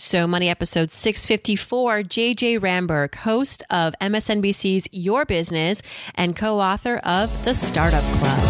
[0.00, 5.82] So Money episode 654, JJ Ramberg, host of MSNBC's Your Business
[6.14, 8.40] and co author of The Startup Club.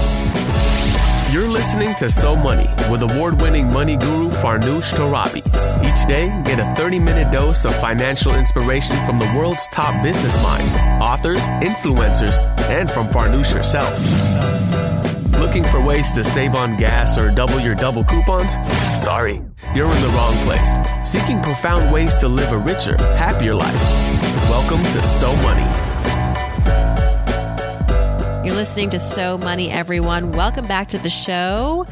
[1.33, 5.39] You're listening to So Money with award winning money guru Farnoosh Torabi.
[5.85, 10.41] Each day, get a 30 minute dose of financial inspiration from the world's top business
[10.45, 12.39] minds, authors, influencers,
[12.71, 15.10] and from Farnoosh herself.
[15.51, 18.53] Looking for ways to save on gas or double your double coupons?
[18.97, 19.43] Sorry,
[19.75, 20.79] you're in the wrong place.
[21.03, 23.75] Seeking profound ways to live a richer, happier life.
[24.49, 25.67] Welcome to So Money.
[28.47, 30.31] You're listening to So Money, everyone.
[30.31, 31.85] Welcome back to the show.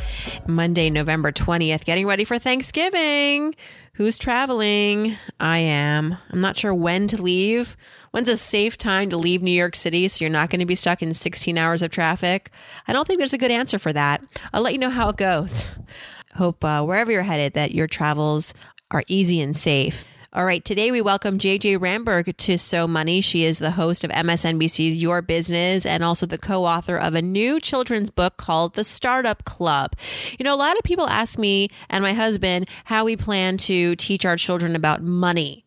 [0.47, 3.57] Monday, November 20th, getting ready for Thanksgiving.
[3.95, 5.17] Who's traveling?
[5.41, 6.17] I am.
[6.31, 7.77] I'm not sure when to leave.
[8.11, 10.75] When's a safe time to leave New York City so you're not going to be
[10.75, 12.51] stuck in 16 hours of traffic?
[12.87, 14.23] I don't think there's a good answer for that.
[14.53, 15.67] I'll let you know how it goes.
[16.35, 18.55] Hope uh, wherever you're headed that your travels
[18.91, 20.05] are easy and safe.
[20.33, 23.21] All right, today we welcome JJ Ramberg to So Money.
[23.21, 27.23] She is the host of MSNBC's Your Business and also the co author of a
[27.23, 29.95] new children's book called The Startup Club.
[30.39, 33.97] You know, a lot of people ask me and my husband how we plan to
[33.97, 35.65] teach our children about money.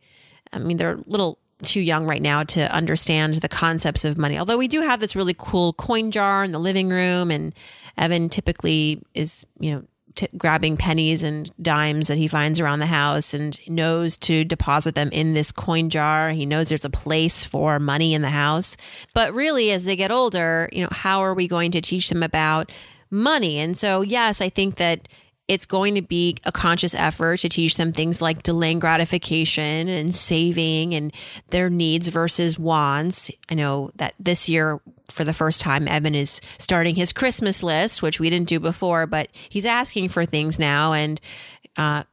[0.53, 4.37] I mean, they're little too young right now to understand the concepts of money.
[4.37, 7.53] Although we do have this really cool coin jar in the living room, and
[7.97, 12.85] Evan typically is, you know, T- grabbing pennies and dimes that he finds around the
[12.85, 16.31] house and knows to deposit them in this coin jar.
[16.31, 18.75] He knows there's a place for money in the house.
[19.13, 22.23] But really, as they get older, you know, how are we going to teach them
[22.23, 22.73] about
[23.09, 23.57] money?
[23.57, 25.07] And so, yes, I think that
[25.51, 30.15] it's going to be a conscious effort to teach them things like delaying gratification and
[30.15, 31.11] saving and
[31.49, 33.29] their needs versus wants.
[33.49, 38.01] I know that this year, for the first time, Evan is starting his Christmas list,
[38.01, 40.93] which we didn't do before, but he's asking for things now.
[40.93, 41.19] And,
[41.75, 42.03] uh,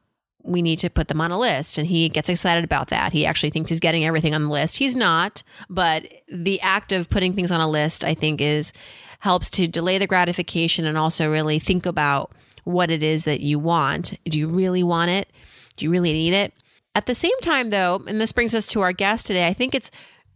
[0.43, 3.13] we need to put them on a list and he gets excited about that.
[3.13, 4.79] He actually thinks he's getting everything on the list.
[4.79, 8.73] He's not, but the act of putting things on a list, I think is
[9.21, 12.33] helps to delay the gratification and also really think about
[12.69, 14.15] what it is that you want.
[14.25, 15.33] Do you really want it?
[15.77, 16.53] Do you really need it?
[16.95, 19.75] At the same time, though, and this brings us to our guest today, I think
[19.75, 19.91] it's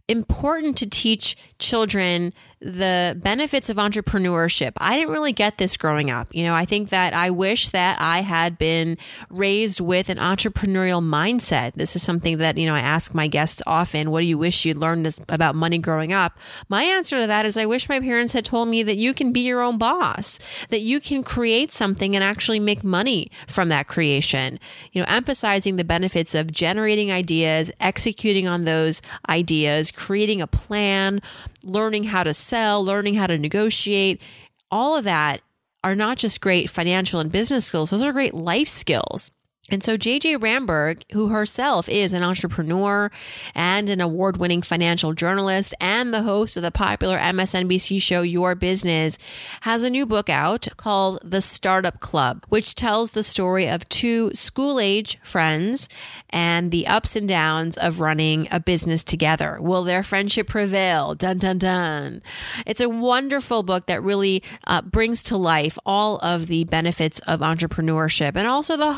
[0.07, 2.33] important to teach children
[2.63, 4.71] the benefits of entrepreneurship.
[4.77, 6.29] I didn't really get this growing up.
[6.31, 8.97] You know, I think that I wish that I had been
[9.29, 11.73] raised with an entrepreneurial mindset.
[11.73, 14.63] This is something that, you know, I ask my guests often, what do you wish
[14.63, 16.39] you'd learned this, about money growing up?
[16.69, 19.33] My answer to that is I wish my parents had told me that you can
[19.33, 23.87] be your own boss, that you can create something and actually make money from that
[23.87, 24.57] creation.
[24.93, 31.21] You know, emphasizing the benefits of generating ideas, executing on those ideas, creating a plan,
[31.63, 34.21] learning how to sell, learning how to negotiate,
[34.69, 35.41] all of that
[35.83, 39.31] are not just great financial and business skills, those are great life skills.
[39.73, 43.09] And so JJ Ramberg, who herself is an entrepreneur
[43.55, 48.53] and an award winning financial journalist and the host of the popular MSNBC show Your
[48.53, 49.17] Business,
[49.61, 54.29] has a new book out called The Startup Club, which tells the story of two
[54.35, 55.89] school age friends
[56.29, 59.57] and the ups and downs of running a business together.
[59.59, 61.15] Will their friendship prevail?
[61.15, 62.21] Dun, dun, dun.
[62.67, 67.39] It's a wonderful book that really uh, brings to life all of the benefits of
[67.39, 68.93] entrepreneurship and also the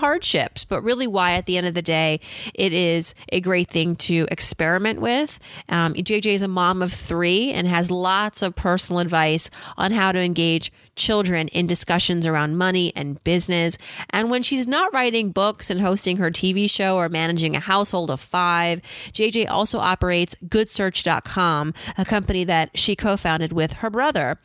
[0.65, 2.19] but really why at the end of the day,
[2.53, 5.39] it is a great thing to experiment with.
[5.69, 10.11] Um, JJ is a mom of three and has lots of personal advice on how
[10.11, 13.77] to engage children in discussions around money and business.
[14.09, 18.09] And when she's not writing books and hosting her TV show or managing a household
[18.09, 18.81] of five,
[19.13, 24.39] JJ also operates GoodSearch.com, a company that she co founded with her brother.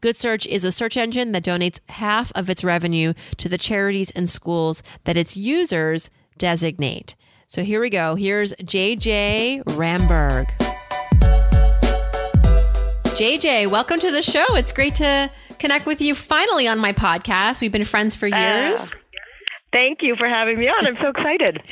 [0.00, 4.28] GoodSearch is a search engine that donates half of its revenue to the charities and
[4.30, 7.14] schools that its users designate.
[7.46, 8.16] So here we go.
[8.16, 10.50] Here's JJ Ramberg.
[13.16, 14.44] JJ, welcome to the show.
[14.56, 17.60] It's great to connect with you finally on my podcast.
[17.60, 18.92] We've been friends for years.
[18.92, 18.96] Uh,
[19.72, 20.86] thank you for having me on.
[20.86, 21.62] I'm so excited.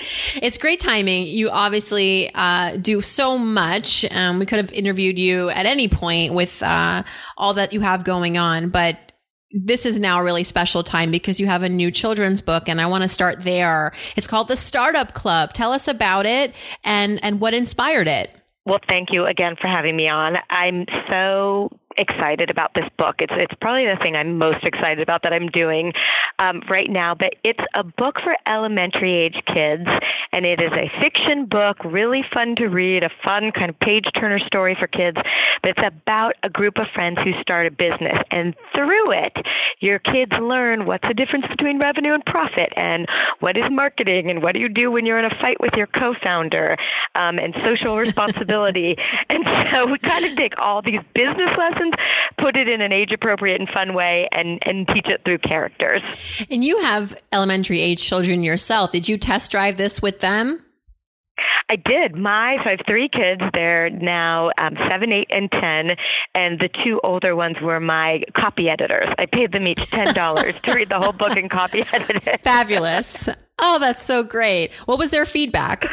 [0.43, 1.27] It's great timing.
[1.27, 4.05] You obviously uh, do so much.
[4.11, 7.03] Um, we could have interviewed you at any point with uh,
[7.37, 9.13] all that you have going on, but
[9.55, 12.81] this is now a really special time because you have a new children's book and
[12.81, 13.93] I want to start there.
[14.17, 15.53] It's called The Startup Club.
[15.53, 16.53] Tell us about it
[16.83, 18.35] and and what inspired it.
[18.67, 20.35] Well, thank you again for having me on.
[20.51, 23.17] I'm so excited about this book.
[23.19, 25.93] It's it's probably the thing I'm most excited about that I'm doing
[26.39, 27.15] um, right now.
[27.15, 29.89] But it's a book for elementary age kids,
[30.33, 34.07] and it is a fiction book, really fun to read, a fun kind of page
[34.19, 35.17] turner story for kids.
[35.63, 39.33] But it's about a group of friends who start a business, and through it,
[39.81, 43.07] your kids learn what's the difference between revenue and profit, and
[43.41, 45.87] what is marketing, and what do you do when you're in a fight with your
[45.87, 46.77] co-founder,
[47.15, 48.97] um, and social responsibility.
[49.29, 49.45] and
[49.75, 51.84] so we kind of take all these business lessons,
[52.39, 56.03] put it in an age appropriate and fun way, and, and teach it through characters.
[56.51, 58.91] And you have elementary age children yourself.
[58.91, 60.65] Did you test drive this with them?
[61.69, 62.15] I did.
[62.15, 63.41] My so I have three kids.
[63.53, 65.97] They're now um, seven, eight, and ten,
[66.35, 69.09] and the two older ones were my copy editors.
[69.19, 72.41] I paid them each ten dollars to read the whole book and copy edit it.
[72.43, 73.29] Fabulous.
[73.61, 74.73] Oh, that's so great.
[74.85, 75.87] What was their feedback?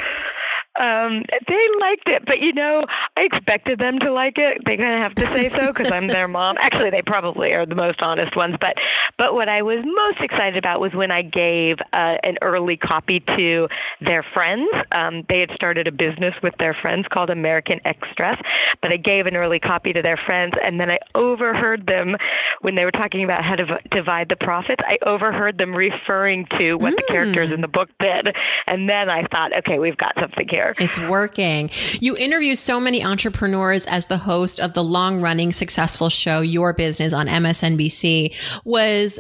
[0.80, 2.86] Um, they liked it, but you know,
[3.18, 4.62] I expected them to like it.
[4.66, 6.56] They kind of have to say so because I'm their mom.
[6.62, 8.56] Actually, they probably are the most honest ones.
[8.60, 8.76] But
[9.18, 13.20] but what I was most excited about was when I gave uh, an early copy
[13.36, 13.68] to
[14.00, 14.70] their friends.
[14.94, 18.42] Um, they had started a business with their friends called American Express,
[18.82, 22.16] but I gave an early copy to their friends, and then I overheard them
[22.62, 24.82] when they were talking about how to v- divide the profits.
[24.86, 26.96] I overheard them referring to what mm.
[26.96, 28.34] the characters in the book did,
[28.68, 30.61] and then I thought, okay, we've got something here.
[30.80, 31.70] It's working.
[32.00, 36.74] You interview so many entrepreneurs as the host of the long running successful show, Your
[36.74, 38.34] Business on MSNBC.
[38.64, 39.20] Was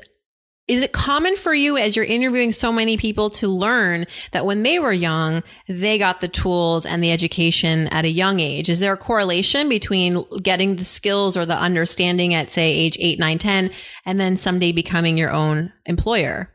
[0.67, 4.63] is it common for you as you're interviewing so many people to learn that when
[4.63, 8.69] they were young, they got the tools and the education at a young age?
[8.69, 13.19] Is there a correlation between getting the skills or the understanding at say age 8,
[13.19, 13.71] 9, 10
[14.05, 16.50] and then someday becoming your own employer?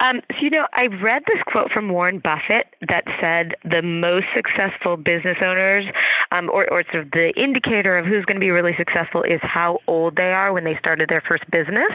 [0.00, 4.26] Um, so, you know, I read this quote from Warren Buffett that said the most
[4.34, 5.84] successful business owners,
[6.30, 9.40] um, or, or sort of the indicator of who's going to be really successful, is
[9.42, 11.90] how old they are when they started their first business.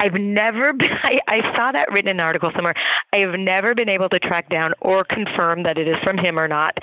[0.00, 2.74] I've never been, I, I saw that written in an article somewhere.
[3.12, 6.38] I have never been able to track down or confirm that it is from him
[6.38, 6.76] or not.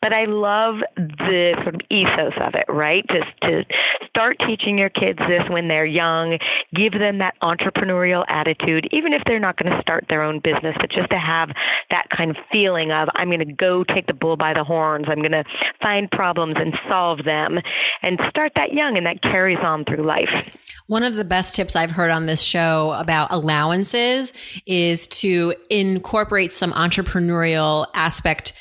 [0.00, 3.04] But I love the sort of ethos of it, right?
[3.08, 3.62] Just to
[4.08, 6.38] start teaching your kids this when they're young,
[6.74, 10.74] give them that entrepreneurial attitude, even if they're not going to start their own business,
[10.80, 11.50] but just to have
[11.90, 15.06] that kind of feeling of, I'm going to go take the bull by the horns,
[15.08, 15.44] I'm going to
[15.80, 17.58] find problems and solve them,
[18.02, 20.28] and start that young, and that carries on through life.
[20.88, 24.32] One of the best tips I've heard on this show about allowances
[24.66, 28.52] is to incorporate some entrepreneurial aspect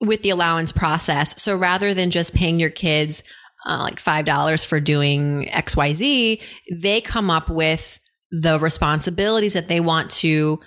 [0.00, 1.40] with the allowance process.
[1.40, 3.22] So rather than just paying your kids
[3.64, 8.00] uh, like $5 for doing XYZ, they come up with
[8.32, 10.58] the responsibilities that they want to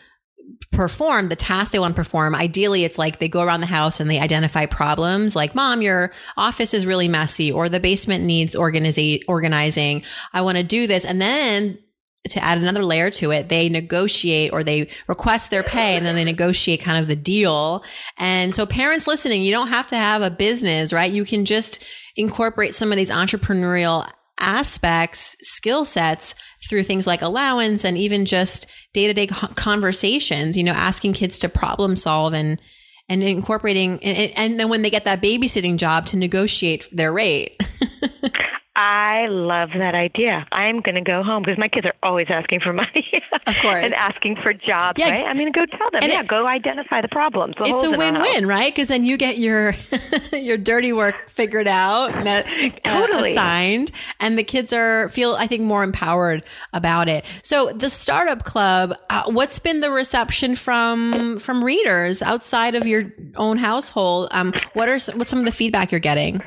[0.72, 2.36] perform the task they want to perform.
[2.36, 6.12] Ideally, it's like they go around the house and they identify problems like, mom, your
[6.38, 10.04] office is really messy or the basement needs organizing.
[10.34, 11.06] I want to do this.
[11.06, 11.80] And then
[12.30, 16.16] to add another layer to it, they negotiate or they request their pay and then
[16.16, 17.84] they negotiate kind of the deal.
[18.18, 21.12] And so parents listening, you don't have to have a business, right?
[21.12, 21.86] You can just
[22.16, 24.08] incorporate some of these entrepreneurial
[24.40, 26.36] aspects, skill sets
[26.70, 31.40] through things like allowance and even just day to day conversations, you know, asking kids
[31.40, 32.60] to problem solve and,
[33.08, 37.60] and incorporating, and, and then when they get that babysitting job to negotiate their rate.
[38.76, 40.46] I love that idea.
[40.52, 43.10] I'm going to go home because my kids are always asking for money.
[43.48, 43.84] Of course.
[43.84, 45.12] and asking for jobs, yeah.
[45.12, 45.26] right?
[45.26, 47.56] I'm going to go tell them, yeah, it, go identify the problems.
[47.58, 48.74] The it's a win-win, right?
[48.74, 49.76] Because then you get your
[50.34, 52.46] your dirty work figured out, met,
[52.84, 53.30] totally.
[53.30, 56.44] Uh, assigned, and the kids are feel, I think, more empowered
[56.74, 57.24] about it.
[57.44, 63.14] So the Startup Club, uh, what's been the reception from from readers outside of your
[63.38, 64.28] own household?
[64.32, 66.42] Um, what are what's some of the feedback you're getting?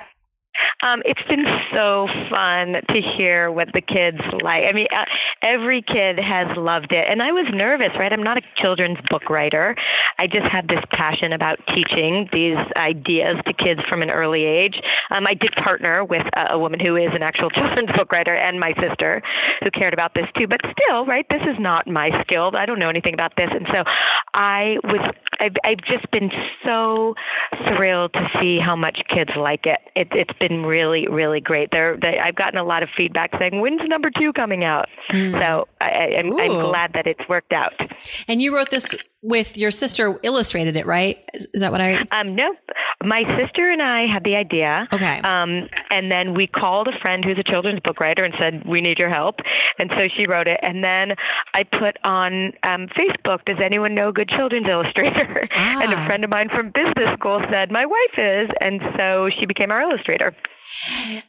[0.81, 1.45] Um, it's been
[1.75, 4.63] so fun to hear what the kids like.
[4.63, 5.07] I mean, uh,
[5.43, 7.05] every kid has loved it.
[7.11, 8.13] And I was nervous, right?
[8.13, 9.75] I'm not a children's book writer.
[10.19, 14.79] I just had this passion about teaching these ideas to kids from an early age.
[15.11, 18.37] Um, I did partner with a, a woman who is an actual children's book writer
[18.37, 19.21] and my sister
[19.65, 20.47] who cared about this too.
[20.47, 22.53] But still, right, this is not my skill.
[22.55, 23.51] I don't know anything about this.
[23.51, 23.83] And so
[24.35, 26.31] I was, I've, I've just been
[26.65, 27.15] so
[27.75, 29.81] thrilled to see how much kids like it.
[29.97, 31.71] it it's been really, really great.
[31.73, 35.33] They're, they, I've gotten a lot of feedback saying, "When's number two coming out?" Mm.
[35.33, 37.73] So I, am glad that it's worked out.
[38.29, 41.19] And you wrote this with your sister illustrated it, right?
[41.35, 42.07] Is, is that what I?
[42.13, 42.55] Um, no,
[43.05, 44.89] my sister and I had the idea.
[44.93, 45.19] Okay.
[45.21, 48.81] Um, and then we called a friend who's a children's book writer and said, We
[48.81, 49.37] need your help.
[49.79, 50.59] And so she wrote it.
[50.63, 51.17] And then
[51.55, 55.47] I put on um, Facebook, Does anyone know a good children's illustrator?
[55.53, 55.83] Ah.
[55.89, 58.51] And a friend of mine from business school said, My wife is.
[58.61, 60.35] And so she became our illustrator.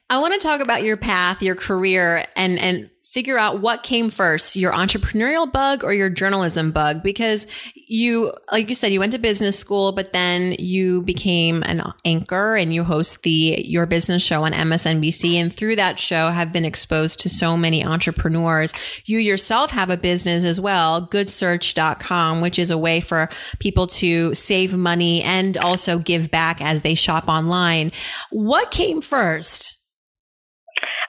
[0.09, 4.11] I want to talk about your path, your career, and and figure out what came
[4.11, 9.11] first, your entrepreneurial bug or your journalism bug because you like you said you went
[9.11, 14.21] to business school but then you became an anchor and you host the your business
[14.21, 18.75] show on MSNBC and through that show have been exposed to so many entrepreneurs.
[19.05, 24.35] You yourself have a business as well, goodsearch.com, which is a way for people to
[24.35, 27.91] save money and also give back as they shop online.
[28.29, 29.77] What came first?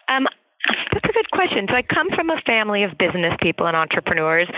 [0.08, 0.26] Um,
[0.92, 1.66] that's a good question.
[1.68, 4.48] So I come from a family of business people and entrepreneurs.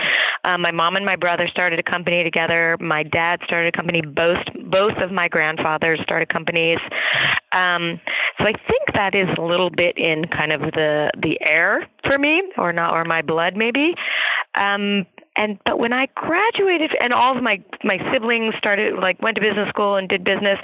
[0.43, 2.77] Um, my mom and my brother started a company together.
[2.79, 4.01] My dad started a company.
[4.01, 6.79] Both both of my grandfathers started companies.
[7.51, 7.99] Um,
[8.39, 12.17] so I think that is a little bit in kind of the the air for
[12.17, 13.93] me, or not, or my blood maybe.
[14.55, 15.05] Um,
[15.35, 19.41] and but when I graduated, and all of my my siblings started like went to
[19.41, 20.59] business school and did business,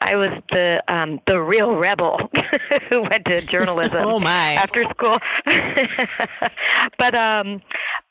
[0.00, 2.18] I was the um, the real rebel
[2.88, 3.98] who went to journalism.
[4.00, 4.54] oh my!
[4.54, 5.18] After school,
[6.98, 7.60] but um,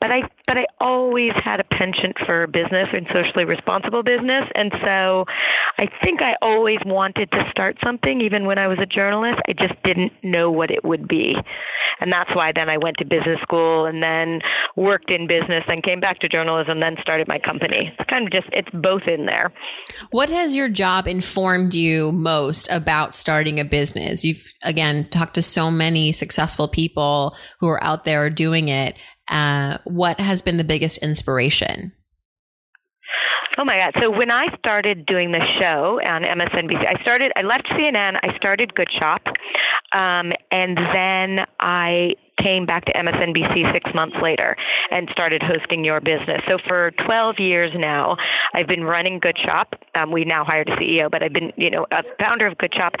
[0.00, 4.70] but I but I always had a penchant for business and socially responsible business, and
[4.84, 5.24] so
[5.78, 9.40] I think I always wanted to start something, even when I was a journalist.
[9.48, 11.34] I just didn't know what it would be,
[12.00, 14.40] and that's why then I went to business school and then
[14.76, 17.90] worked in business and came back to journalism, then started my company.
[17.98, 19.54] It's kind of just it's both in there.
[20.10, 24.22] What has your job informed you most about starting a business?
[24.22, 28.98] You've again talked to so many successful people who are out there doing it.
[29.30, 31.92] Uh, what has been the biggest inspiration?
[33.56, 34.02] Oh my God.
[34.02, 38.36] So when I started doing the show on MSNBC, I started, I left CNN, I
[38.36, 39.22] started Good Shop,
[39.92, 44.56] um, and then I came back to MSNBC six months later
[44.90, 46.40] and started hosting Your Business.
[46.48, 48.16] So for 12 years now,
[48.54, 49.74] I've been running Good Shop.
[49.94, 52.74] Um, we now hired a CEO, but I've been, you know, a founder of Good
[52.74, 52.92] Shop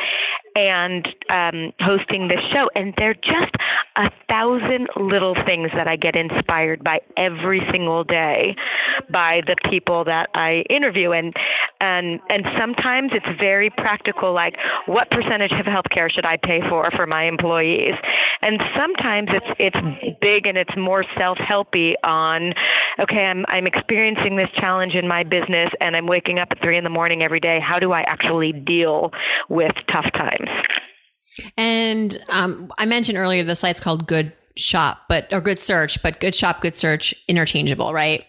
[0.54, 2.68] and um, hosting this show.
[2.74, 3.54] And they're just
[3.96, 8.56] a thousand little things that I get inspired by every single day
[9.10, 11.12] by the people that I interview.
[11.12, 11.34] And
[11.80, 14.54] and and sometimes it's very practical, like
[14.86, 17.94] what percentage of healthcare should I pay for for my employees?
[18.42, 22.52] And sometimes it's it's big and it's more self-helpy on,
[22.98, 26.78] okay, I'm I'm experiencing this challenge in my business and I'm waking up at three
[26.78, 27.60] in the morning every day.
[27.60, 29.10] How do I actually deal
[29.48, 30.48] with tough times?
[31.56, 36.20] And um, I mentioned earlier the site's called Good Shop, but or Good Search, but
[36.20, 38.24] Good Shop, Good Search, interchangeable, right?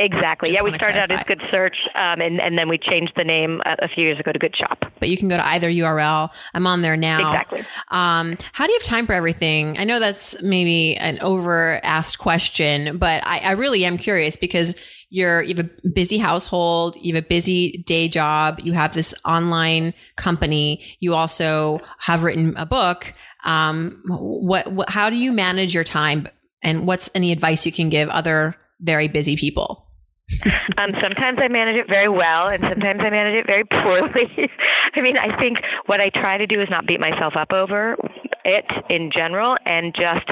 [0.00, 0.50] Exactly.
[0.50, 3.24] Just yeah, we started out as Good Search, um, and and then we changed the
[3.24, 4.84] name a, a few years ago to Good Shop.
[5.00, 6.32] But you can go to either URL.
[6.54, 7.32] I'm on there now.
[7.32, 7.62] Exactly.
[7.88, 9.76] Um, how do you have time for everything?
[9.76, 14.76] I know that's maybe an over asked question, but I, I really am curious because
[15.10, 19.12] you're you have a busy household, you have a busy day job, you have this
[19.24, 23.12] online company, you also have written a book.
[23.44, 26.28] Um, what, what how do you manage your time,
[26.62, 29.87] and what's any advice you can give other very busy people?
[30.76, 34.48] Um, sometimes I manage it very well, and sometimes I manage it very poorly.
[34.94, 37.96] I mean, I think what I try to do is not beat myself up over
[38.44, 40.26] it in general, and just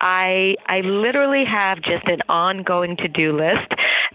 [0.00, 3.68] I I literally have just an ongoing to do list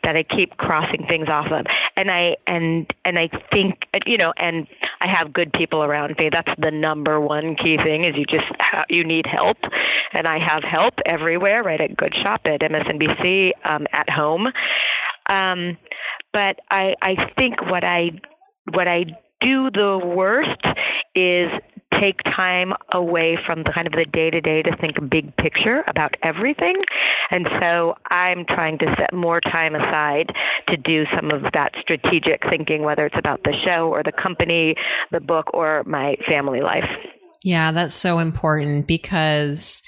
[0.04, 1.66] that I keep crossing things off of,
[1.96, 3.76] and I and and I think
[4.06, 4.68] you know, and
[5.02, 6.30] I have good people around me.
[6.32, 8.52] That's the number one key thing is you just
[8.90, 9.58] you need help,
[10.14, 11.64] and I have help everywhere.
[11.64, 14.48] Right at Good Shop, at MSNBC, um, at home.
[15.30, 15.78] Um,
[16.34, 18.12] but I, I think what I
[18.74, 19.06] what I
[19.42, 20.62] do the worst
[21.16, 21.50] is
[22.00, 25.84] take time away from the kind of the day to day to think big picture
[25.88, 26.76] about everything.
[27.32, 30.28] And so I'm trying to set more time aside
[30.68, 34.76] to do some of that strategic thinking, whether it's about the show or the company,
[35.12, 36.90] the book, or my family life.
[37.44, 39.84] Yeah, that's so important because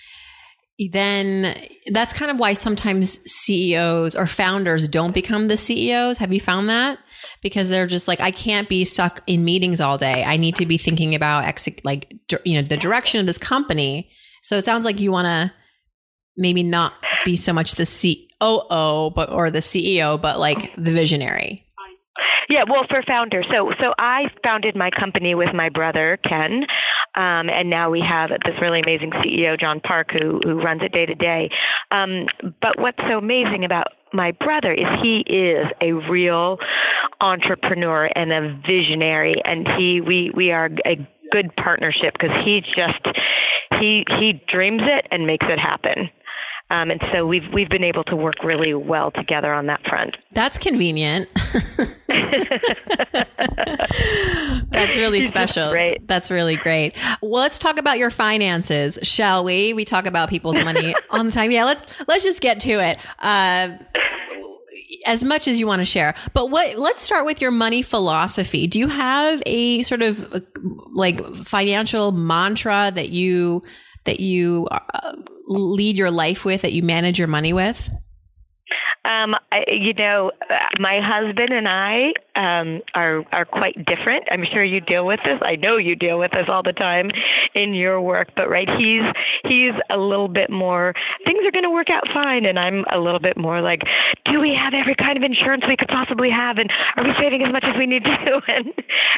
[0.92, 1.56] then
[1.88, 6.18] that's kind of why sometimes CEOs or founders don't become the CEOs.
[6.18, 7.00] Have you found that?
[7.42, 10.24] Because they're just like, I can't be stuck in meetings all day.
[10.24, 12.14] I need to be thinking about exec- like,
[12.46, 14.10] you know, the direction of this company.
[14.44, 15.52] So it sounds like you want to
[16.38, 16.94] maybe not
[17.26, 21.67] be so much the COO, but, or the CEO, but like the visionary.
[22.50, 26.64] Yeah, well, for founder, so so I founded my company with my brother Ken,
[27.16, 30.94] um, and now we have this really amazing CEO John Park who who runs it
[30.94, 31.50] day to day.
[31.92, 32.26] Um,
[32.62, 36.58] but what's so amazing about my brother is he is a real
[37.20, 40.96] entrepreneur and a visionary, and he we we are a
[41.32, 43.18] good partnership because he just
[43.80, 46.10] he he dreams it and makes it happen.
[46.70, 50.18] Um, and so we've we've been able to work really well together on that front.
[50.32, 51.30] That's convenient.
[54.70, 55.74] That's really special.
[56.02, 56.94] That's really great.
[57.22, 59.74] Well, let's talk about your finances, shall we?
[59.74, 61.52] We talk about people's money all the time.
[61.52, 63.00] Yeah, let's let's just get to it.
[63.20, 63.78] Uh,
[65.06, 66.16] as much as you want to share.
[66.34, 68.68] But what let's start with your money philosophy.
[68.68, 70.44] Do you have a sort of
[70.94, 73.62] like financial mantra that you
[74.04, 75.14] that you uh,
[75.48, 77.90] lead your life with that you manage your money with?
[79.08, 80.32] Um, I, you know,
[80.80, 84.28] my husband and I um, are are quite different.
[84.30, 85.40] I'm sure you deal with this.
[85.42, 87.10] I know you deal with this all the time
[87.56, 88.30] in your work.
[88.36, 89.08] But right, he's
[89.44, 90.94] he's a little bit more.
[91.24, 93.80] Things are going to work out fine, and I'm a little bit more like,
[94.26, 97.44] do we have every kind of insurance we could possibly have, and are we saving
[97.48, 98.42] as much as we need to?
[98.48, 98.74] And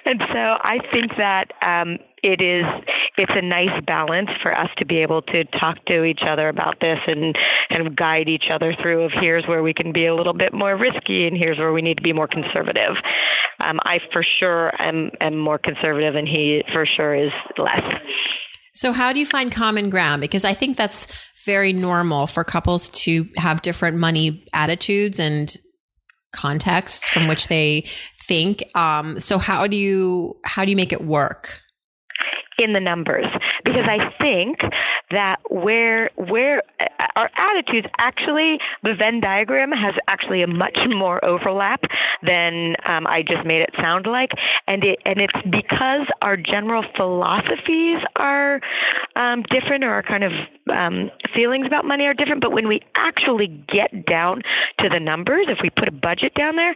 [0.05, 2.65] and so I think that um, it is
[3.17, 6.79] it's a nice balance for us to be able to talk to each other about
[6.79, 7.35] this and
[7.69, 10.53] kind of guide each other through of here's where we can be a little bit
[10.53, 12.95] more risky and here's where we need to be more conservative.
[13.59, 17.83] Um, I for sure am am more conservative and he for sure is less.
[18.73, 20.21] So how do you find common ground?
[20.21, 21.07] Because I think that's
[21.45, 25.55] very normal for couples to have different money attitudes and
[26.33, 27.83] contexts from which they
[28.21, 28.63] think.
[28.77, 31.61] Um, so how do you how do you make it work?
[32.59, 33.25] In the numbers
[33.63, 34.59] because I think
[35.11, 36.61] that where where
[37.15, 41.81] our attitudes actually the Venn diagram has actually a much more overlap
[42.23, 44.31] than um, I just made it sound like,
[44.67, 48.59] and it and it's because our general philosophies are
[49.15, 50.31] um, different or our kind of
[50.71, 52.41] um, feelings about money are different.
[52.41, 54.41] But when we actually get down
[54.79, 56.75] to the numbers, if we put a budget down there,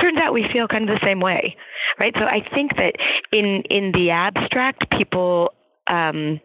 [0.00, 1.56] turns out we feel kind of the same way,
[1.98, 2.14] right?
[2.14, 2.94] So I think that
[3.32, 5.52] in in the abstract, people
[5.88, 6.40] um,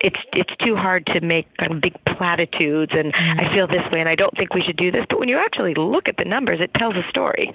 [0.00, 3.40] it's it's too hard to make kind of big platitudes and mm-hmm.
[3.40, 5.04] I feel this way and I don't think we should do this.
[5.08, 7.52] But when you actually look at the numbers, it tells a story,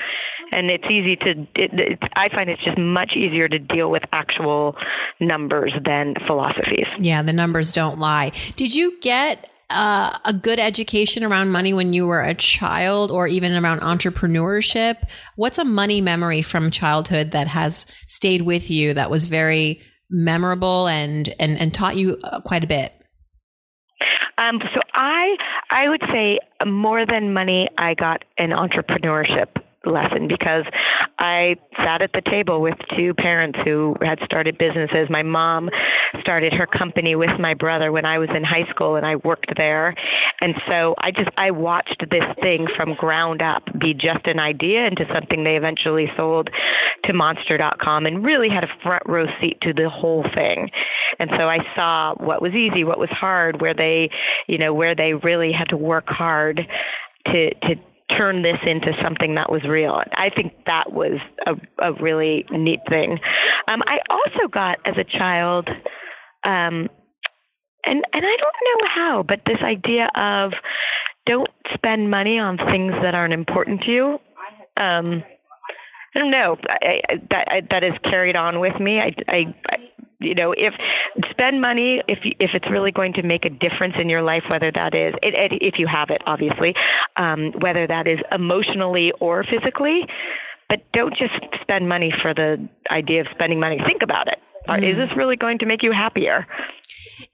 [0.52, 1.32] and it's easy to.
[1.56, 4.76] It, it, I find it's just much easier to deal with actual
[5.20, 6.88] numbers than philosophies.
[7.00, 8.32] Yeah, the numbers don't lie.
[8.56, 13.28] Did you get uh, a good education around money when you were a child or
[13.28, 14.98] even around entrepreneurship?
[15.36, 19.82] What's a money memory from childhood that has stayed with you that was very
[20.14, 22.94] memorable and and, and taught you uh, quite a bit?
[24.38, 25.36] Um, so I
[25.70, 30.66] I would say more than money, I got an entrepreneurship lesson because
[31.20, 35.10] I sat at the table with two parents who had started businesses.
[35.10, 35.70] My mom
[36.22, 39.54] started her company with my brother when I was in high school and I worked
[39.58, 39.96] there.
[40.42, 44.86] And so I just I watched this thing from ground up be just an idea
[44.86, 46.50] into something they eventually sold
[47.06, 50.70] to monster.com and really had a front row seat to the whole thing.
[51.20, 54.10] And so I saw what was easy, what was hard, where they,
[54.48, 56.62] you know, where they really had to work hard
[57.28, 57.76] to to
[58.18, 60.02] turn this into something that was real.
[60.14, 63.20] I think that was a, a really neat thing.
[63.68, 65.68] Um, I also got as a child,
[66.44, 66.90] um,
[67.86, 70.54] and and I don't know how, but this idea of
[71.26, 74.06] don't spend money on things that aren't important to you.
[74.78, 75.24] Um,
[76.16, 76.58] I don't know.
[76.70, 79.00] I, I, that I, that is carried on with me.
[79.00, 79.78] I, I, I
[80.24, 80.74] you know if
[81.30, 84.72] spend money if if it's really going to make a difference in your life whether
[84.72, 86.74] that is it, it, if you have it obviously
[87.18, 90.02] um, whether that is emotionally or physically
[90.70, 93.78] but don't just spend money for the idea of spending money.
[93.86, 94.40] Think about it.
[94.68, 94.90] Mm.
[94.90, 96.48] is this really going to make you happier?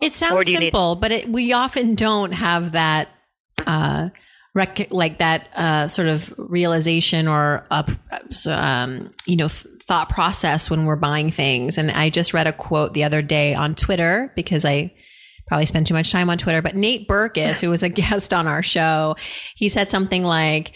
[0.02, 3.08] It sounds simple need- but it, we often don't have that
[3.66, 4.10] uh,
[4.54, 7.84] rec- like that uh, sort of realization or uh,
[8.48, 11.80] um, you know thought process when we're buying things.
[11.80, 14.92] And I just read a quote the other day on Twitter because I
[15.48, 18.46] probably spend too much time on Twitter, but Nate Berkus, who was a guest on
[18.46, 19.16] our show,
[19.56, 20.74] he said something like,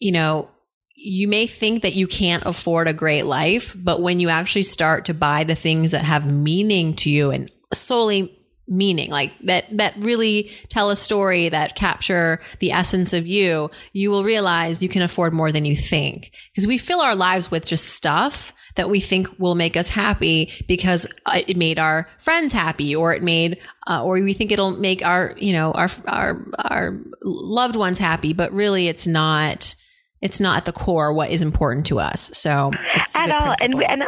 [0.00, 0.50] you know,
[0.94, 5.04] you may think that you can't afford a great life, but when you actually start
[5.04, 8.34] to buy the things that have meaning to you and solely
[8.68, 14.10] meaning like that that really tell a story that capture the essence of you you
[14.10, 16.32] will realize you can afford more than you think.
[16.52, 20.52] Because we fill our lives with just stuff that we think will make us happy
[20.68, 25.04] because it made our friends happy or it made uh, or we think it'll make
[25.04, 29.74] our you know our our our loved ones happy but really it's not
[30.22, 32.30] it's not at the core what is important to us.
[32.36, 32.70] So
[33.14, 34.02] at all, and and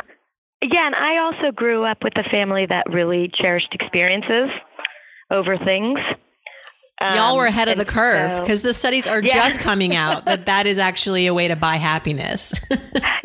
[0.62, 4.50] yeah, and I also grew up with a family that really cherished experiences
[5.30, 5.98] over things.
[7.00, 9.34] Um, Y'all were ahead of the curve because so, the studies are yeah.
[9.34, 12.52] just coming out that that is actually a way to buy happiness.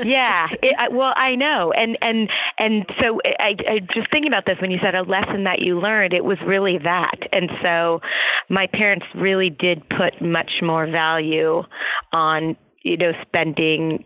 [0.03, 4.45] yeah, it, I, well, I know, and and and so I, I just thinking about
[4.45, 7.99] this when you said a lesson that you learned, it was really that, and so
[8.47, 11.63] my parents really did put much more value
[12.11, 14.03] on you know spending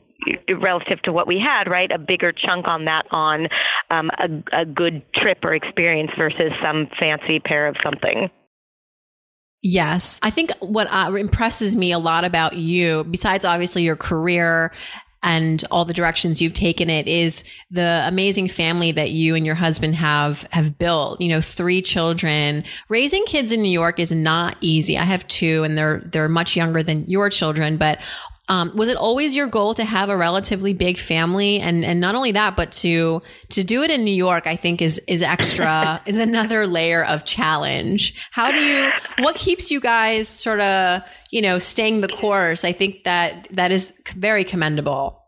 [0.61, 1.91] relative to what we had, right?
[1.91, 3.47] A bigger chunk on that on
[3.89, 8.29] um, a, a good trip or experience versus some fancy pair of something.
[9.61, 10.19] Yes.
[10.21, 14.71] I think what uh, impresses me a lot about you, besides obviously your career
[15.23, 19.55] and all the directions you've taken it is the amazing family that you and your
[19.55, 24.55] husband have have built you know three children raising kids in new york is not
[24.61, 28.01] easy i have two and they're they're much younger than your children but
[28.49, 32.15] um, was it always your goal to have a relatively big family, and and not
[32.15, 34.47] only that, but to to do it in New York?
[34.47, 38.13] I think is is extra is another layer of challenge.
[38.31, 38.89] How do you?
[39.19, 42.63] What keeps you guys sort of you know staying the course?
[42.63, 45.23] I think that that is very commendable.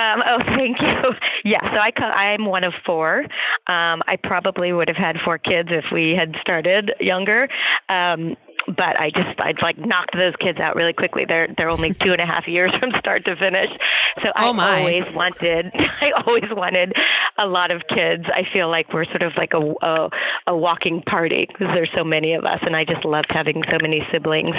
[0.00, 1.10] Um, oh, thank you.
[1.44, 3.20] Yeah, so I I'm one of four.
[3.66, 7.48] Um, I probably would have had four kids if we had started younger.
[7.88, 11.24] Um, but I just I'd like knocked those kids out really quickly.
[11.26, 13.70] They're they're only two and a half years from start to finish.
[14.22, 16.92] So oh I always wanted I always wanted
[17.38, 18.24] a lot of kids.
[18.28, 20.10] I feel like we're sort of like a a,
[20.48, 23.78] a walking party because there's so many of us, and I just loved having so
[23.80, 24.54] many siblings.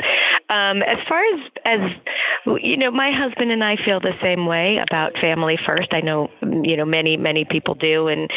[0.49, 1.79] Um, as far as as
[2.61, 5.93] you know, my husband and I feel the same way about family first.
[5.93, 8.29] I know you know many many people do, and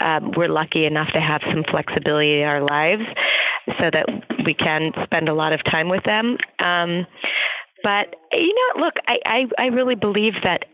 [0.00, 3.02] um, we're lucky enough to have some flexibility in our lives
[3.78, 4.06] so that
[4.48, 6.38] we can spend a lot of time with them.
[6.58, 7.06] Um,
[7.82, 9.18] but you know, look, I,
[9.58, 10.64] I, I really believe that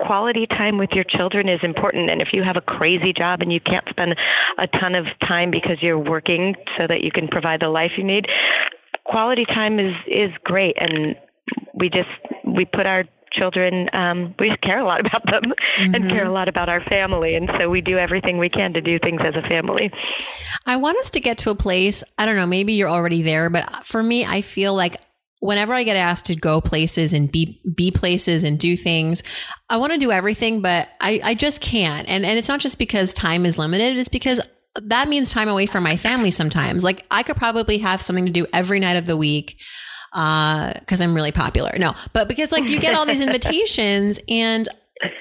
[0.00, 3.50] quality time with your children is important and if you have a crazy job and
[3.50, 4.14] you can't spend
[4.58, 8.04] a ton of time because you're working so that you can provide the life you
[8.04, 8.26] need
[9.06, 11.16] quality time is is great and
[11.72, 12.08] we just
[12.44, 13.04] we put our
[13.38, 15.94] children, um, we care a lot about them mm-hmm.
[15.94, 17.34] and care a lot about our family.
[17.34, 19.90] And so we do everything we can to do things as a family.
[20.66, 23.50] I want us to get to a place, I don't know, maybe you're already there,
[23.50, 25.00] but for me, I feel like
[25.40, 29.22] whenever I get asked to go places and be be places and do things,
[29.68, 32.08] I want to do everything, but I, I just can't.
[32.08, 34.40] And and it's not just because time is limited, it's because
[34.82, 36.82] that means time away from my family sometimes.
[36.82, 39.60] Like I could probably have something to do every night of the week
[40.14, 41.72] because uh, I'm really popular.
[41.76, 44.68] No, but because like you get all these invitations and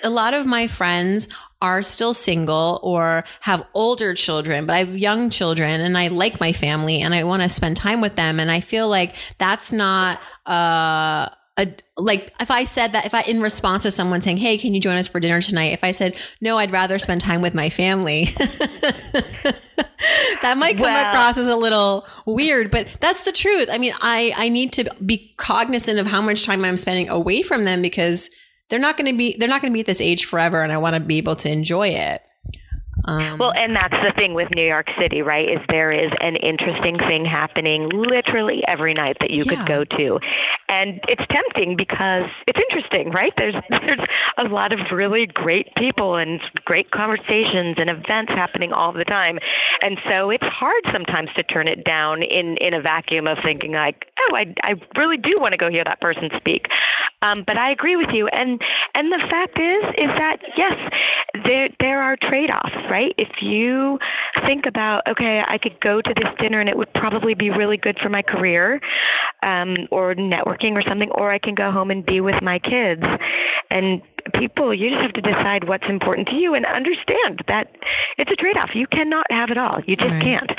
[0.03, 1.27] a lot of my friends
[1.61, 6.39] are still single or have older children, but I have young children and I like
[6.39, 8.39] my family and I want to spend time with them.
[8.39, 13.21] And I feel like that's not, uh, a, like if I said that if I
[13.21, 15.91] in response to someone saying, "Hey, can you join us for dinner tonight?" If I
[15.91, 18.25] said, "No, I'd rather spend time with my family."
[20.41, 23.69] that might come well, across as a little weird, but that's the truth.
[23.71, 27.43] I mean, I I need to be cognizant of how much time I'm spending away
[27.43, 28.31] from them because
[28.69, 30.71] they're not going to be they're not going to be at this age forever and
[30.71, 32.23] I want to be able to enjoy it.
[33.05, 35.47] Um, well, and that's the thing with New York City, right?
[35.47, 39.55] Is there is an interesting thing happening literally every night that you yeah.
[39.55, 40.19] could go to,
[40.69, 43.33] and it's tempting because it's interesting, right?
[43.35, 43.99] There's there's
[44.37, 49.37] a lot of really great people and great conversations and events happening all the time,
[49.81, 53.73] and so it's hard sometimes to turn it down in in a vacuum of thinking
[53.73, 56.67] like, oh, I I really do want to go hear that person speak.
[57.21, 58.61] Um, but I agree with you, and
[58.95, 60.75] and the fact is is that yes,
[61.45, 63.13] there there are trade offs, right?
[63.17, 63.97] If you
[64.45, 67.77] think about okay, I could go to this dinner and it would probably be really
[67.77, 68.79] good for my career,
[69.41, 73.01] um, or networking or something, or I can go home and be with my kids.
[73.71, 74.01] And
[74.39, 77.71] people, you just have to decide what's important to you and understand that
[78.19, 78.69] it's a trade off.
[78.75, 79.79] You cannot have it all.
[79.87, 80.21] You just right.
[80.21, 80.51] can't.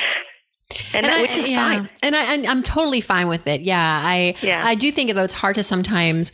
[0.92, 1.90] And, and that, I, yeah, fine.
[2.02, 3.60] and I, I'm totally fine with it.
[3.60, 4.60] Yeah, I, yeah.
[4.64, 6.32] I do think though it's hard to sometimes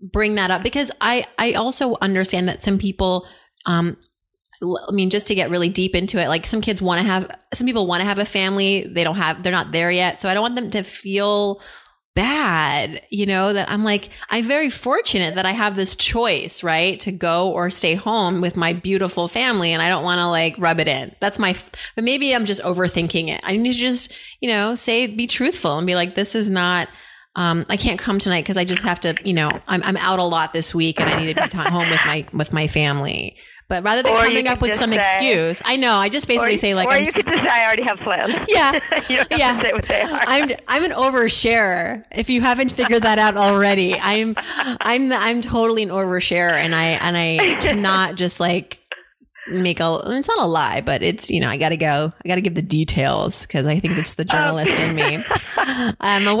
[0.00, 3.26] bring that up because I, I also understand that some people,
[3.66, 3.96] um,
[4.62, 7.30] I mean, just to get really deep into it, like some kids want to have,
[7.52, 8.86] some people want to have a family.
[8.86, 10.20] They don't have, they're not there yet.
[10.20, 11.60] So I don't want them to feel
[12.14, 16.98] bad, you know, that I'm like, I'm very fortunate that I have this choice, right?
[17.00, 19.72] To go or stay home with my beautiful family.
[19.72, 21.14] And I don't want to like rub it in.
[21.20, 21.54] That's my,
[21.94, 23.42] but maybe I'm just overthinking it.
[23.44, 26.88] I need to just, you know, say, be truthful and be like, this is not,
[27.36, 30.18] um, I can't come tonight because I just have to, you know, I'm, I'm out
[30.18, 32.66] a lot this week and I need to be t- home with my with my
[32.66, 33.36] family.
[33.68, 36.56] But rather than Or coming up with some say- excuse, I know I just basically
[36.56, 38.34] say like or I'm you could just say, I already have plans.
[38.48, 38.72] yeah,
[39.08, 39.60] you don't have yeah.
[39.60, 40.20] say what they are.
[40.26, 42.04] I'm I'm an oversharer.
[42.12, 44.34] If you haven't figured that out already, I'm
[44.80, 48.80] I'm the, I'm totally an oversharer, and I and I cannot just like
[49.48, 50.00] make a.
[50.06, 52.12] It's not a lie, but it's you know I got to go.
[52.24, 55.02] I got to give the details because I think it's the journalist in me.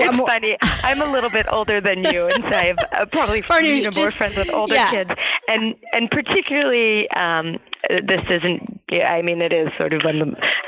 [0.00, 0.56] it's a- funny.
[0.62, 4.10] I'm a little bit older than you, and so I've uh, probably you know, more
[4.10, 4.90] friends with older yeah.
[4.90, 5.10] kids,
[5.48, 7.58] and and particularly um,
[7.88, 8.80] this isn't.
[8.90, 10.26] Yeah, I mean, it is sort of when the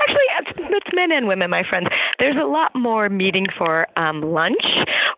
[0.08, 1.88] actually it's, men and women, my friends.
[2.18, 4.64] There's a lot more meeting for um, lunch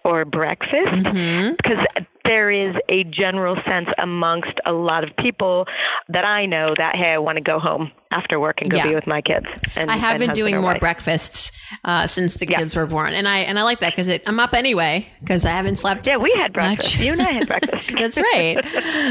[0.05, 1.57] or breakfast Mhm.
[1.57, 1.79] because
[2.24, 5.66] there is a general sense amongst a lot of people
[6.09, 8.88] that I know that hey, I want to go home after work and go Yeah.
[8.88, 9.46] be with my kids.
[9.76, 10.81] And, I have been doing more wife.
[10.81, 11.53] breakfasts
[11.85, 12.59] uh, since the Yeah.
[12.59, 15.50] kids were born, and I and I like that because I'm up anyway because I
[15.50, 16.07] haven't slept.
[16.07, 16.96] Yeah, we had breakfast.
[16.98, 17.00] Much.
[17.05, 17.90] You and I had breakfast.
[17.98, 18.57] That's right.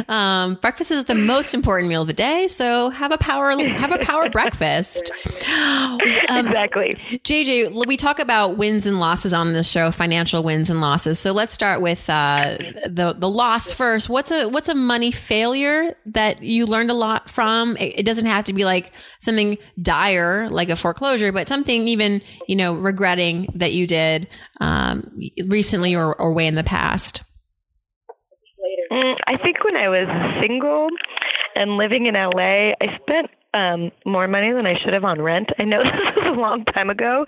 [0.09, 3.91] Um, breakfast is the most important meal of the day, so have a power have
[3.91, 5.12] a power breakfast.
[6.29, 6.93] Um, exactly.
[7.23, 11.17] JJ, we talk about wins and losses on this show, financial wins and losses.
[11.17, 14.10] So let's start with uh, the the loss first.
[14.10, 17.77] What's a what's a money failure that you learned a lot from?
[17.77, 22.21] It, it doesn't have to be like something dire, like a foreclosure, but something even
[22.47, 24.27] you know regretting that you did
[24.62, 25.03] um,
[25.45, 27.23] recently or, or way in the past.
[28.91, 30.08] Mm, I think when I was
[30.41, 30.89] single
[31.55, 35.49] and living in LA, I spent um more money than I should have on rent.
[35.57, 37.25] I know this was a long time ago,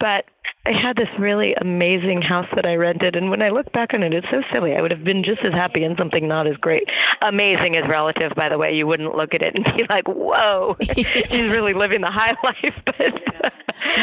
[0.00, 0.24] but
[0.66, 4.02] I had this really amazing house that I rented and when I look back on
[4.02, 4.74] it it's so silly.
[4.74, 6.84] I would have been just as happy in something not as great.
[7.20, 8.72] Amazing is relative by the way.
[8.72, 12.74] You wouldn't look at it and be like, "Whoa, she's really living the high life."
[12.86, 13.52] But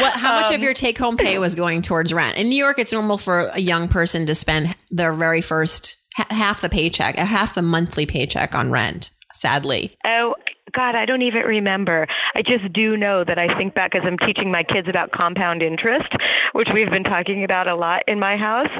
[0.00, 2.38] What, how much Um, of your take home pay was going towards rent?
[2.38, 6.26] In New York, it's normal for a young person to spend their very first ha-
[6.30, 9.10] half the paycheck, uh, half the monthly paycheck on rent.
[9.36, 10.34] Sadly, Oh,
[10.74, 12.06] God, I don't even remember.
[12.34, 15.62] I just do know that I think back as I'm teaching my kids about compound
[15.62, 16.08] interest,
[16.52, 18.70] which we've been talking about a lot in my house.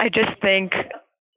[0.00, 0.72] I just think,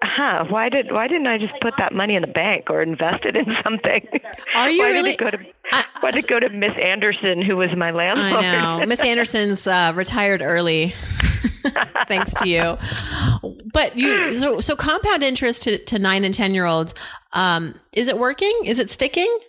[0.03, 3.25] huh, why did why didn't I just put that money in the bank or invest
[3.25, 4.07] it in something?
[4.55, 5.37] Are you why really- Did it go to,
[5.71, 8.33] I- why did it go to Miss Anderson, who was my landlord?
[8.43, 10.93] I know Miss Anderson's uh, retired early,
[12.07, 12.77] thanks to you.
[13.73, 16.93] But you, so so compound interest to, to nine and ten year olds.
[17.33, 18.53] Um, is it working?
[18.65, 19.39] Is it sticking?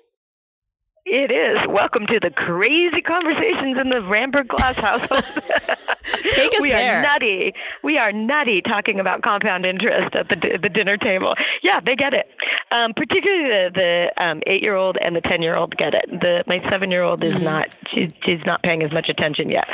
[1.07, 1.59] It is.
[1.69, 5.25] Welcome to the crazy conversations in the Ramberg Glass household.
[6.31, 6.99] Take us we there.
[6.99, 7.53] are nutty.
[7.83, 11.35] We are nutty talking about compound interest at the the dinner table.
[11.63, 12.27] Yeah, they get it.
[12.71, 13.71] Um, particularly the
[14.15, 16.05] the um, eight year old and the ten year old get it.
[16.11, 17.45] The my seven year old is Mm-hmm.
[17.45, 17.69] not.
[17.93, 19.65] She's she's not paying as much attention yet.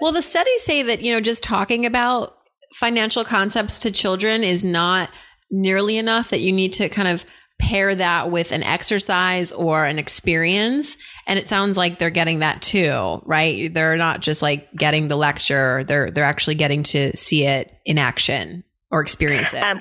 [0.00, 2.36] Well, the studies say that, you know, just talking about
[2.74, 5.10] financial concepts to children is not
[5.50, 7.24] nearly enough, that you need to kind of
[7.58, 10.96] pair that with an exercise or an experience.
[11.26, 13.72] And it sounds like they're getting that too, right?
[13.72, 17.96] They're not just like getting the lecture, they're, they're actually getting to see it in
[17.96, 19.62] action or experience it.
[19.62, 19.80] Um,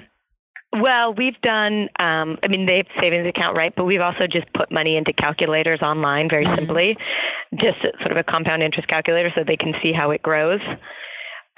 [0.82, 1.90] well, we've done.
[2.00, 3.74] Um, I mean, they have savings account, right?
[3.76, 6.98] But we've also just put money into calculators online, very simply,
[7.56, 10.60] just sort of a compound interest calculator, so they can see how it grows.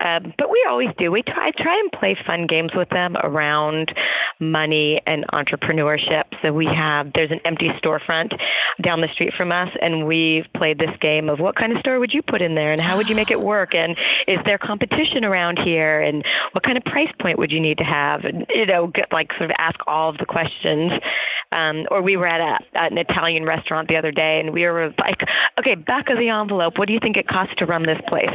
[0.04, 1.12] Um, but we always do.
[1.12, 3.92] We try try and play fun games with them around
[4.40, 6.24] money and entrepreneurship.
[6.42, 8.38] So we have there's an empty storefront
[8.84, 12.00] down the street from us, and we've played this game of what kind of store
[12.00, 14.58] would you put in there, and how would you make it work, and is there
[14.58, 18.46] competition around here, and what kind of price point would you need to have, and
[18.54, 20.92] you know, get, like sort of ask all of the questions.
[21.50, 24.64] Um, or we were at, a, at an Italian restaurant the other day, and we
[24.66, 25.22] were like,
[25.58, 28.30] okay, back of the envelope, what do you think it costs to run this place?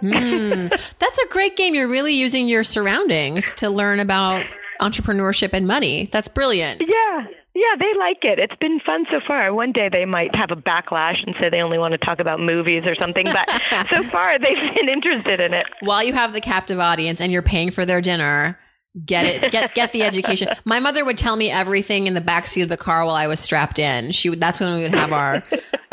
[0.00, 0.68] Hmm.
[1.08, 1.74] That's a great game.
[1.74, 4.44] You're really using your surroundings to learn about
[4.82, 6.08] entrepreneurship and money.
[6.12, 6.82] That's brilliant.
[6.86, 7.26] Yeah.
[7.54, 8.38] Yeah, they like it.
[8.38, 9.52] It's been fun so far.
[9.54, 12.38] One day they might have a backlash and say they only want to talk about
[12.40, 13.48] movies or something, but
[13.90, 15.66] so far they've been interested in it.
[15.80, 18.58] while you have the captive audience and you're paying for their dinner
[19.04, 22.46] get it get get the education my mother would tell me everything in the back
[22.46, 24.94] seat of the car while i was strapped in she would that's when we would
[24.94, 25.42] have our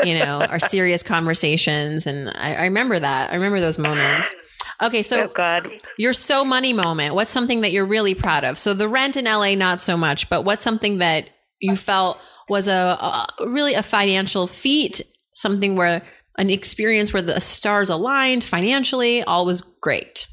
[0.02, 4.34] you know our serious conversations and i, I remember that i remember those moments
[4.82, 5.68] okay so Oh God.
[5.98, 9.24] your so money moment what's something that you're really proud of so the rent in
[9.24, 13.82] la not so much but what's something that you felt was a, a really a
[13.82, 15.00] financial feat
[15.34, 16.02] something where
[16.38, 20.26] an experience where the stars aligned financially all was great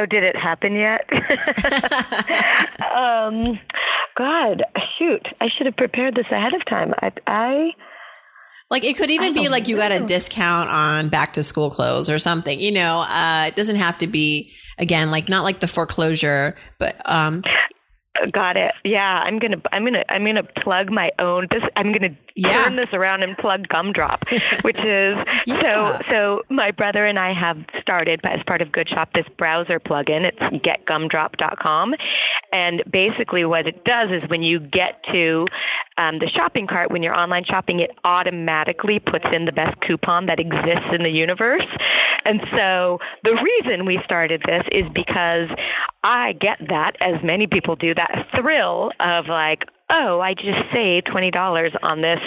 [0.00, 1.00] Oh, did it happen yet?
[2.94, 3.58] um,
[4.16, 4.62] God,
[4.96, 5.26] shoot!
[5.40, 6.94] I should have prepared this ahead of time.
[7.02, 7.70] I, I
[8.70, 12.10] Like it could even be like you got a discount on back to school clothes
[12.10, 12.60] or something.
[12.60, 14.52] You know, uh, it doesn't have to be.
[14.78, 17.42] again, like not like the foreclosure, but um,
[18.32, 18.72] Got it.
[18.84, 21.46] Yeah, I'm gonna I'm gonna I'm gonna plug my own.
[21.50, 22.64] This I'm gonna Yeah.
[22.64, 24.22] turn this around and plug Gumdrop,
[24.62, 25.60] which is Yeah.
[25.62, 26.42] so so.
[26.50, 30.24] My brother and I have started as part of Good Shop this browser plugin.
[30.24, 31.94] It's getgumdrop.com,
[32.52, 35.46] and basically what it does is when you get to
[35.96, 40.26] um, the shopping cart when you're online shopping, it automatically puts in the best coupon
[40.26, 41.66] that exists in the universe.
[42.24, 45.48] And so the reason we started this is because
[46.04, 51.06] I get that, as many people do, that thrill of like, oh, I just saved
[51.10, 52.20] twenty dollars on this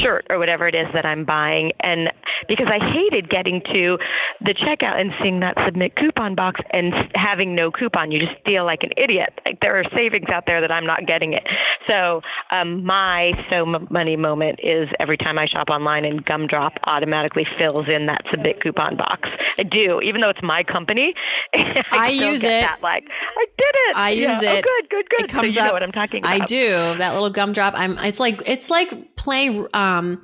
[0.00, 2.08] shirt or whatever it is that I'm buying, and
[2.48, 3.98] because I hated getting to
[4.40, 8.64] the checkout and seeing that submit coupon box and having no coupon, you just feel
[8.64, 9.30] like an idiot.
[9.44, 11.42] Like there are savings out there that I'm not getting it.
[11.86, 12.20] So
[12.50, 17.86] um, my so money moment is every time I shop online and Gumdrop automatically fills
[17.88, 19.28] in that submit coupon box.
[19.58, 21.14] I do, even though it's my company.
[21.54, 22.60] I, I use get it.
[22.62, 23.96] That, like I did it.
[23.96, 24.32] I Yeah.
[24.34, 24.64] use Oh, it.
[24.64, 25.20] good, good, good.
[25.24, 25.66] It comes so you up.
[25.68, 26.40] know what I'm talking about.
[26.40, 27.74] I do that little gumdrop.
[27.76, 27.98] I'm.
[27.98, 29.66] It's like it's like playing.
[29.74, 30.22] Um,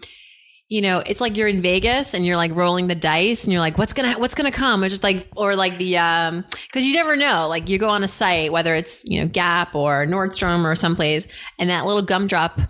[0.69, 3.61] you know, it's like you're in Vegas and you're like rolling the dice and you're
[3.61, 4.83] like, what's gonna what's gonna come?
[4.83, 7.49] It's just like or like the um, because you never know.
[7.49, 11.27] Like you go on a site, whether it's you know Gap or Nordstrom or someplace,
[11.59, 12.61] and that little gumdrop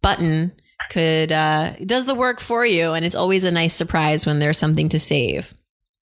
[0.00, 0.52] button
[0.90, 4.58] could uh does the work for you, and it's always a nice surprise when there's
[4.58, 5.52] something to save.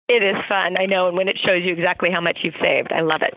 [0.10, 0.78] It is fun.
[0.78, 3.34] I know, and when it shows you exactly how much you've saved, I love it.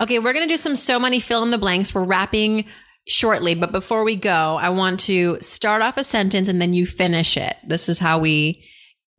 [0.00, 1.92] Okay, we're going to do some so many fill in the blanks.
[1.92, 2.66] We're wrapping
[3.08, 6.86] shortly, but before we go, I want to start off a sentence and then you
[6.86, 7.56] finish it.
[7.66, 8.64] This is how we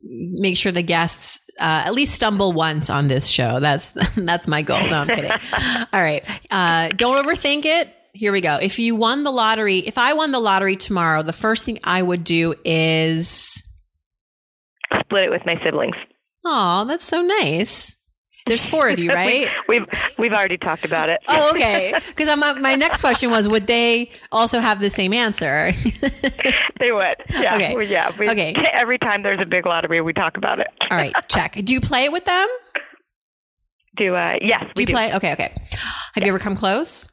[0.02, 3.60] make sure the guests uh, at least stumble once on this show.
[3.60, 4.86] That's that's my goal.
[4.88, 5.30] No, I'm kidding.
[5.92, 7.88] All right, uh, don't overthink it.
[8.12, 8.58] Here we go.
[8.62, 12.00] If you won the lottery, if I won the lottery tomorrow, the first thing I
[12.00, 13.60] would do is,
[15.00, 15.96] Split it with my siblings.
[16.44, 17.96] oh, that's so nice.
[18.46, 19.48] There's four of you, right?
[19.68, 19.86] We've
[20.18, 21.20] we've already talked about it.
[21.28, 21.92] Oh, okay.
[22.08, 25.72] Because my my next question was, would they also have the same answer?
[26.80, 27.14] They would.
[27.30, 27.54] Yeah.
[27.54, 27.74] Okay.
[27.76, 28.10] We- yeah.
[28.18, 28.54] We, Okay.
[28.72, 30.66] Every time there's a big lottery, we talk about it.
[30.90, 31.54] All right, check.
[31.64, 32.48] Do you play it with them?
[33.96, 34.92] Do uh yes, Do we you do.
[34.92, 35.14] play?
[35.14, 35.54] Okay, okay.
[36.14, 37.08] Have you ever come close?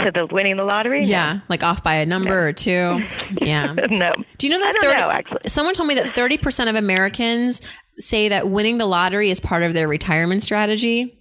[0.00, 1.04] To the winning the lottery?
[1.04, 3.00] Yeah, like off by a number or two.
[3.40, 3.72] Yeah.
[3.72, 4.12] No.
[4.38, 5.40] Do you know that I don't 30 know, actually.
[5.48, 7.62] someone told me that 30% of Americans
[7.96, 11.18] say that winning the lottery is part of their retirement strategy?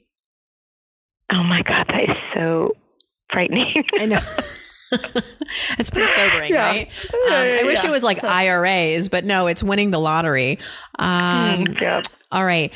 [1.32, 2.72] Oh my god, that is so
[3.32, 3.84] frightening.
[4.00, 4.20] I know.
[5.80, 6.66] it's pretty sobering, Yeah.
[6.68, 6.88] right?
[7.14, 7.90] Um, I wish Yeah.
[7.90, 10.60] it was like IRAs, but no, it's winning the lottery.
[11.00, 12.02] Um, yeah.
[12.32, 12.74] All right.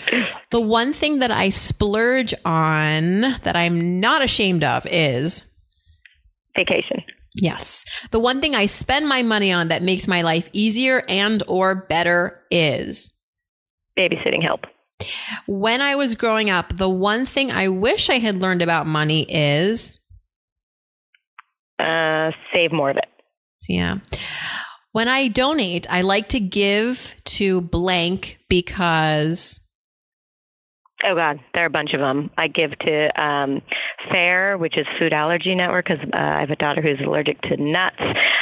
[0.49, 5.45] The one thing that I splurge on that I'm not ashamed of is
[6.55, 7.03] Vacation.
[7.35, 7.85] yes.
[8.11, 11.75] The one thing I spend my money on that makes my life easier and or
[11.75, 13.13] better is
[13.97, 14.61] Babysitting help.
[15.47, 19.25] when I was growing up, the one thing I wish I had learned about money
[19.29, 19.99] is
[21.79, 23.09] Uh save more of it.
[23.69, 23.97] yeah.
[24.93, 29.61] When I donate, I like to give to blank because
[31.03, 32.31] Oh God, there are a bunch of them.
[32.37, 33.61] I give to um,
[34.11, 37.57] FARE, which is Food Allergy Network, because uh, I have a daughter who's allergic to
[37.57, 38.01] nuts.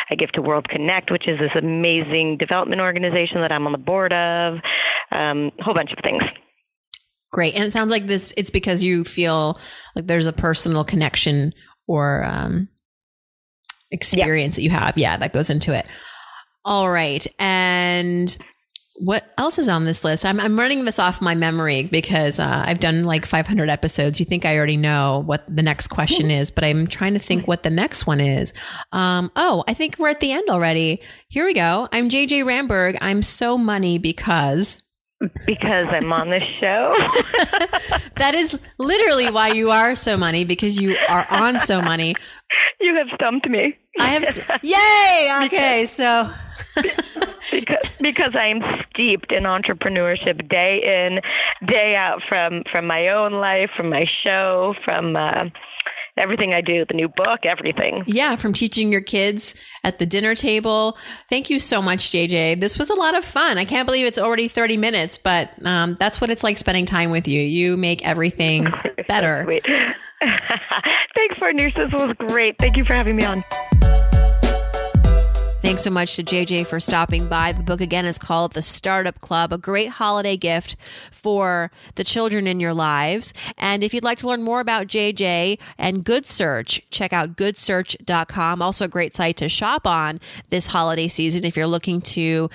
[0.10, 3.78] I give to World Connect, which is this amazing development organization that I'm on the
[3.78, 4.60] board of.
[5.12, 6.24] Um, a whole bunch of things.
[7.32, 7.56] Great.
[7.56, 9.60] And it sounds like this it's because you feel
[9.96, 11.52] like there's a personal connection
[11.88, 12.70] or um
[13.92, 14.98] experience that you have.
[14.98, 15.86] Yeah, that goes into it.
[16.64, 17.26] All right.
[17.38, 18.36] And
[18.98, 20.26] what else is on this list?
[20.26, 24.20] I'm I'm running this off my memory because uh, I've done like 500 episodes.
[24.20, 27.48] You think I already know what the next question is, but I'm trying to think
[27.48, 28.54] what the next one is.
[28.94, 31.02] Um, oh, I think we're at the end already.
[31.28, 31.88] Here we go.
[31.92, 32.98] I'm JJ Ramberg.
[33.02, 34.82] I'm so money because
[35.46, 36.94] Because I'm on this show.
[38.18, 42.16] That is literally why you are so money because you are on so money.
[42.80, 43.78] you have stumped me.
[44.00, 45.46] I have, yay!
[45.48, 46.30] Okay, so
[47.60, 51.20] because because I am steeped in entrepreneurship day in,
[51.68, 55.46] day out from from my own life, from my show, from uh,
[56.18, 58.04] everything I do, the new book, everything.
[58.08, 60.98] yeah, from teaching your kids at the dinner table.
[61.30, 62.62] Thank you so much, JJ.
[62.62, 63.58] This was a lot of fun.
[63.58, 67.12] I can't believe it's already 30 minutes, but um, that's what it's like spending time
[67.12, 67.42] with you.
[67.42, 68.72] You make everything
[69.08, 69.46] better.
[71.16, 71.74] Thanks, partners.
[71.74, 72.58] This was great.
[72.60, 73.44] Thank you for having me on.
[75.66, 77.52] Thanks so much to JJ for stopping by.
[77.52, 80.76] The book again is called The Startup Club, a great holiday gift
[81.12, 83.34] for the children in your lives.
[83.58, 88.62] And if you'd like to learn more about JJ and Good Search, check out goodsearch.com.
[88.62, 90.20] Also a great site to shop on
[90.52, 92.48] this holiday season if you're looking to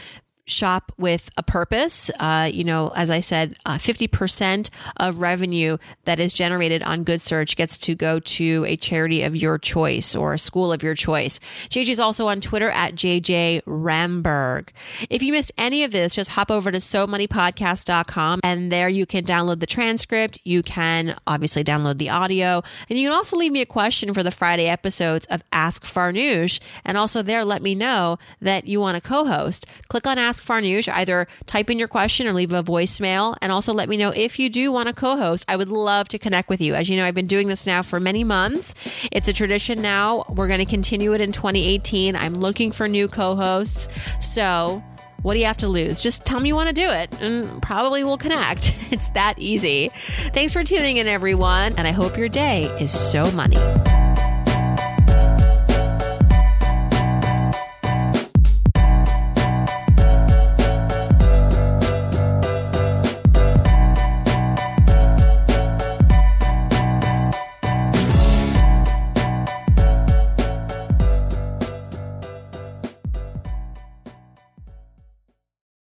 [0.50, 2.10] shop with a purpose.
[2.18, 7.20] Uh, you know, as I said, uh, 50% of revenue that is generated on Good
[7.20, 10.94] Search gets to go to a charity of your choice or a school of your
[10.94, 11.40] choice.
[11.68, 14.68] JJ is also on Twitter at JJ Ramberg.
[15.08, 19.24] If you missed any of this, just hop over to somoneypodcast.com and there you can
[19.24, 20.40] download the transcript.
[20.44, 24.22] You can obviously download the audio and you can also leave me a question for
[24.22, 26.60] the Friday episodes of Ask Farnoosh.
[26.84, 29.66] And also there, let me know that you want to co-host.
[29.88, 33.36] Click on Ask Farnoosh, either type in your question or leave a voicemail.
[33.40, 35.44] And also let me know if you do want to co-host.
[35.48, 36.74] I would love to connect with you.
[36.74, 38.74] As you know, I've been doing this now for many months.
[39.12, 40.24] It's a tradition now.
[40.28, 42.16] We're going to continue it in 2018.
[42.16, 43.88] I'm looking for new co-hosts.
[44.20, 44.82] So
[45.22, 46.00] what do you have to lose?
[46.00, 48.74] Just tell me you want to do it and probably we'll connect.
[48.90, 49.88] It's that easy.
[50.34, 51.74] Thanks for tuning in, everyone.
[51.78, 53.56] And I hope your day is so money.